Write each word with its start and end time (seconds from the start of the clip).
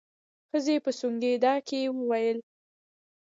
ښځې 0.49 0.75
په 0.83 0.91
سونګېدا 0.99 1.53
کې 1.67 1.79
وويل. 1.97 2.37